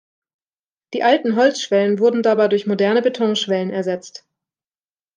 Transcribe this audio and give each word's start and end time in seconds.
Die 0.95 1.03
alten 1.03 1.35
Holzschwellen 1.35 1.99
wurden 1.99 2.23
dabei 2.23 2.47
durch 2.47 2.65
moderne 2.65 3.03
Betonschwellen 3.03 3.69
ersetzt. 3.69 4.25